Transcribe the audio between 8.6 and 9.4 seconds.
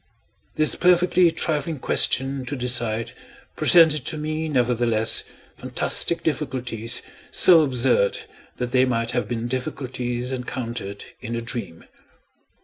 they might have